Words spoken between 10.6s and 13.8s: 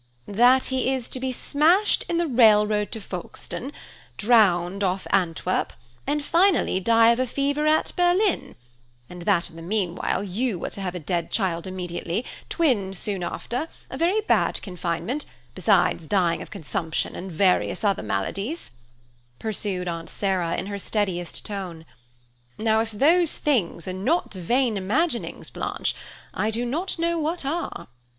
are to have a dead child immediately, twins soon after,